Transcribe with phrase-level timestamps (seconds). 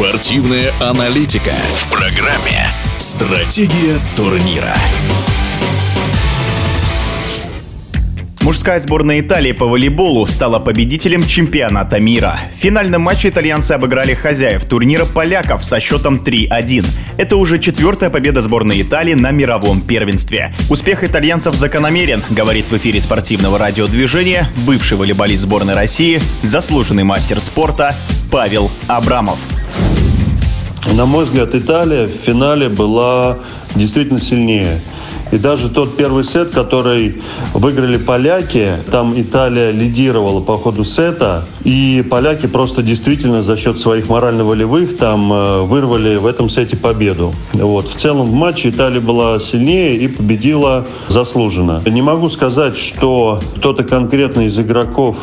[0.00, 4.74] Спортивная аналитика в программе «Стратегия турнира».
[8.40, 12.40] Мужская сборная Италии по волейболу стала победителем чемпионата мира.
[12.50, 16.86] В финальном матче итальянцы обыграли хозяев турнира поляков со счетом 3-1.
[17.18, 20.54] Это уже четвертая победа сборной Италии на мировом первенстве.
[20.70, 27.96] Успех итальянцев закономерен, говорит в эфире спортивного радиодвижения бывший волейболист сборной России, заслуженный мастер спорта
[28.30, 29.38] Павел Абрамов.
[30.96, 33.38] На мой взгляд, Италия в финале была
[33.76, 34.80] действительно сильнее.
[35.30, 37.22] И даже тот первый сет, который
[37.54, 44.08] выиграли поляки, там Италия лидировала по ходу сета, и поляки просто действительно за счет своих
[44.08, 47.32] морально-волевых там э, вырвали в этом сете победу.
[47.52, 47.86] Вот.
[47.86, 51.82] В целом в матче Италия была сильнее и победила заслуженно.
[51.86, 55.16] Не могу сказать, что кто-то конкретно из игроков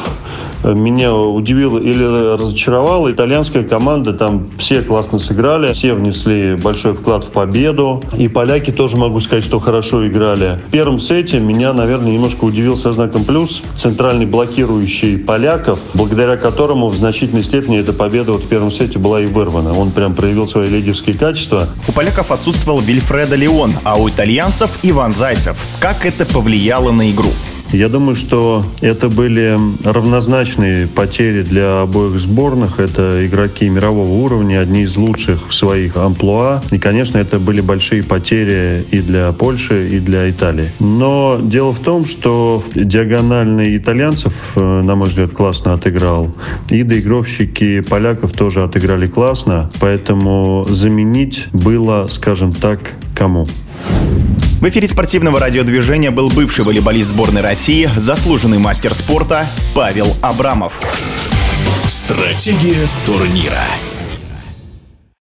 [0.63, 3.09] меня удивил или разочаровал.
[3.09, 8.01] Итальянская команда, там все классно сыграли, все внесли большой вклад в победу.
[8.17, 10.59] И поляки тоже могу сказать, что хорошо играли.
[10.67, 16.87] В первом сете меня, наверное, немножко удивил со знаком плюс центральный блокирующий поляков, благодаря которому
[16.87, 19.77] в значительной степени эта победа вот в первом сете была и вырвана.
[19.77, 21.67] Он прям проявил свои лидерские качества.
[21.87, 25.57] У поляков отсутствовал Вильфредо Леон, а у итальянцев Иван Зайцев.
[25.79, 27.29] Как это повлияло на игру?
[27.71, 32.79] Я думаю, что это были равнозначные потери для обоих сборных.
[32.79, 36.61] Это игроки мирового уровня, одни из лучших в своих амплуа.
[36.71, 40.71] И, конечно, это были большие потери и для Польши, и для Италии.
[40.79, 46.31] Но дело в том, что диагональный итальянцев, э, на мой взгляд, классно отыграл.
[46.69, 49.69] И доигровщики поляков тоже отыграли классно.
[49.81, 52.79] Поэтому заменить было, скажем так,
[53.13, 53.45] кому?
[54.59, 60.79] В эфире спортивного радиодвижения был бывший волейболист сборной России, заслуженный мастер спорта Павел Абрамов.
[61.87, 63.61] Стратегия турнира.